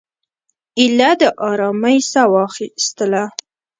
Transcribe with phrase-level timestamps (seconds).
[0.79, 3.23] ایله د آرامۍ ساه وایستله.